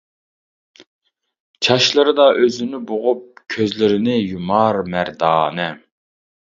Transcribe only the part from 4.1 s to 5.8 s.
يۇمار مەردانە.